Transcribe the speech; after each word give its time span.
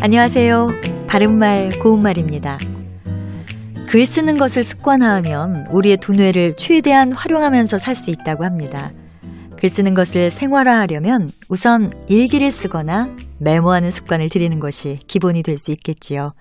안녕하세요. 0.00 0.68
바른말 1.08 1.70
고운말입니다. 1.80 2.58
글 3.88 4.06
쓰는 4.06 4.36
것을 4.38 4.62
습관화하면 4.62 5.66
우리의 5.70 5.96
두뇌를 5.96 6.54
최대한 6.56 7.12
활용하면서 7.12 7.78
살 7.78 7.96
수 7.96 8.10
있다고 8.10 8.44
합니다. 8.44 8.92
글 9.56 9.68
쓰는 9.68 9.94
것을 9.94 10.30
생활화하려면 10.30 11.30
우선 11.48 11.92
일기를 12.08 12.52
쓰거나 12.52 13.10
메모하는 13.38 13.90
습관을 13.90 14.28
들이는 14.28 14.60
것이 14.60 15.00
기본이 15.08 15.42
될 15.42 15.58
수 15.58 15.72
있겠지요. 15.72 16.32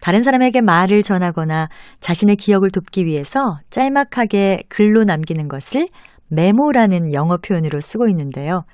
다른 0.00 0.22
사람에게 0.22 0.60
말을 0.60 1.02
전하거나 1.02 1.68
자신의 2.00 2.36
기억을 2.36 2.70
돕기 2.70 3.04
위해서 3.04 3.58
짤막하게 3.70 4.62
글로 4.68 5.02
남기는 5.02 5.48
것을 5.48 5.88
메모라는 6.28 7.14
영어 7.14 7.36
표현으로 7.38 7.80
쓰고 7.80 8.08
있는데요. 8.10 8.64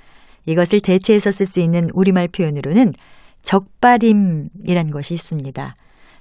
이것을 0.45 0.81
대체해서 0.81 1.31
쓸 1.31 1.47
수 1.47 1.61
있는 1.61 1.89
우리말 1.95 2.29
표현으로는 2.29 2.93
적발임이란 3.43 4.91
것이 4.93 5.15
있습니다. 5.15 5.75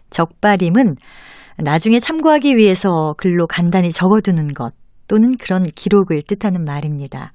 적발임은 0.10 0.96
나중에 1.58 2.00
참고하기 2.00 2.58
위해서 2.58 3.14
글로 3.18 3.48
간단히 3.48 3.92
적어두는 3.92 4.48
것 4.50 4.74
또는 5.08 5.38
그런 5.38 5.64
기록을 5.64 6.24
뜻하는 6.28 6.64
말입니다. 6.64 7.34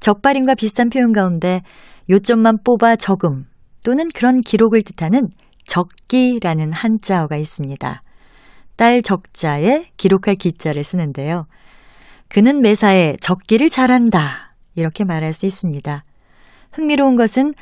적발임과 0.00 0.54
비슷한 0.54 0.88
표현 0.88 1.12
가운데 1.12 1.62
요점만 2.10 2.58
뽑아 2.64 2.96
적음 2.96 3.44
또는 3.84 4.08
그런 4.14 4.40
기록을 4.40 4.82
뜻하는 4.82 5.28
적기라는 5.66 6.72
한자어가 6.72 7.36
있습니다. 7.36 8.02
딸 8.76 9.02
적자에 9.02 9.90
기록할 9.96 10.36
기자를 10.36 10.82
쓰는데요. 10.84 11.46
그는 12.28 12.60
매사에 12.60 13.16
적기를 13.20 13.68
잘한다. 13.68 14.54
이렇게 14.76 15.04
말할 15.04 15.32
수 15.32 15.46
있습니다. 15.46 16.04
흥미로운 16.72 17.16
것은 17.16 17.54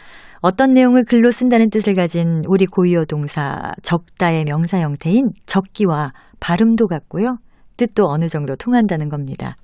어떤 0.46 0.74
내용을 0.74 1.02
글로 1.02 1.32
쓴다는 1.32 1.70
뜻을 1.70 1.96
가진 1.96 2.44
우리 2.46 2.66
고유어 2.66 3.06
동사 3.06 3.72
적다의 3.82 4.44
명사 4.44 4.78
형태인 4.78 5.30
적기와 5.44 6.12
발음도 6.38 6.86
같고요. 6.86 7.38
뜻도 7.76 8.06
어느 8.06 8.28
정도 8.28 8.54
통한다는 8.54 9.08
겁니다. 9.08 9.56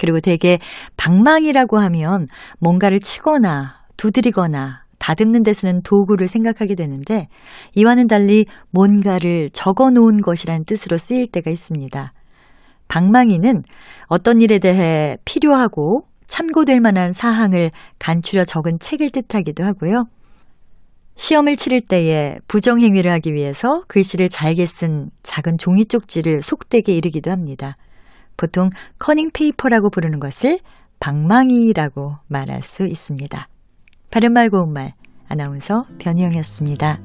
그리고 0.00 0.18
대개 0.18 0.58
방망이라고 0.96 1.78
하면 1.78 2.26
뭔가를 2.58 2.98
치거나 2.98 3.84
두드리거나 3.96 4.82
다듬는 4.98 5.44
데 5.44 5.52
쓰는 5.52 5.80
도구를 5.82 6.26
생각하게 6.26 6.74
되는데 6.74 7.28
이와는 7.76 8.08
달리 8.08 8.46
뭔가를 8.72 9.50
적어 9.52 9.90
놓은 9.90 10.22
것이라는 10.22 10.64
뜻으로 10.64 10.96
쓰일 10.96 11.28
때가 11.30 11.52
있습니다. 11.52 12.12
방망이는 12.88 13.62
어떤 14.08 14.40
일에 14.40 14.58
대해 14.58 15.18
필요하고 15.24 16.09
참고될 16.30 16.80
만한 16.80 17.12
사항을 17.12 17.72
간추려 17.98 18.44
적은 18.44 18.78
책을 18.78 19.10
뜻하기도 19.10 19.64
하고요. 19.64 20.04
시험을 21.16 21.56
치를 21.56 21.82
때에 21.82 22.38
부정행위를 22.48 23.10
하기 23.12 23.34
위해서 23.34 23.82
글씨를 23.88 24.30
잘게 24.30 24.64
쓴 24.64 25.10
작은 25.22 25.58
종이 25.58 25.84
쪽지를 25.84 26.40
속되게 26.40 26.94
이르기도 26.94 27.30
합니다. 27.30 27.76
보통 28.38 28.70
커닝 28.98 29.30
페이퍼라고 29.34 29.90
부르는 29.90 30.18
것을 30.18 30.60
방망이라고 31.00 32.16
말할 32.28 32.62
수 32.62 32.86
있습니다. 32.86 33.48
바른말 34.10 34.48
고운말 34.50 34.94
아나운서 35.28 35.84
변희영이었습니다. 35.98 37.00